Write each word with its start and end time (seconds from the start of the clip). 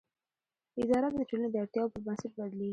اداره 0.81 1.09
د 1.19 1.21
ټولنې 1.29 1.49
د 1.51 1.55
اړتیاوو 1.63 1.91
پر 1.93 2.01
بنسټ 2.05 2.31
بدلېږي. 2.37 2.69